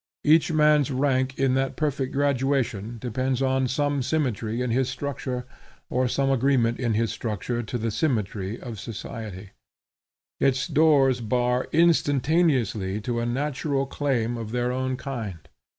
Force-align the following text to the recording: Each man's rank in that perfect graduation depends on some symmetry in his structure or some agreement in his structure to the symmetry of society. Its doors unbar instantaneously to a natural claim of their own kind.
Each 0.23 0.51
man's 0.51 0.89
rank 0.89 1.37
in 1.37 1.53
that 1.53 1.75
perfect 1.77 2.11
graduation 2.11 2.97
depends 2.97 3.39
on 3.39 3.67
some 3.67 4.01
symmetry 4.01 4.59
in 4.63 4.71
his 4.71 4.89
structure 4.89 5.45
or 5.91 6.07
some 6.07 6.31
agreement 6.31 6.79
in 6.79 6.95
his 6.95 7.11
structure 7.11 7.61
to 7.61 7.77
the 7.77 7.91
symmetry 7.91 8.59
of 8.59 8.79
society. 8.79 9.51
Its 10.39 10.65
doors 10.65 11.19
unbar 11.19 11.67
instantaneously 11.71 12.99
to 13.01 13.19
a 13.19 13.27
natural 13.27 13.85
claim 13.85 14.37
of 14.37 14.49
their 14.51 14.71
own 14.71 14.97
kind. 14.97 15.47